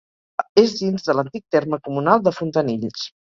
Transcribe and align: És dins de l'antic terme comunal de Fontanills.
És 0.61 0.71
dins 0.79 1.05
de 1.09 1.15
l'antic 1.17 1.45
terme 1.57 1.79
comunal 1.89 2.25
de 2.29 2.35
Fontanills. 2.39 3.07